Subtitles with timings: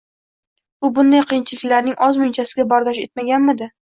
[0.87, 3.71] U bunday qiyinchiliklarning ozmunchasiga bardosh etmaganmi-di?!